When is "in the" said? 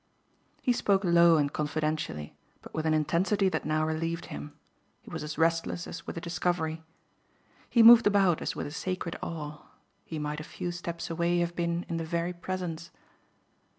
11.87-12.03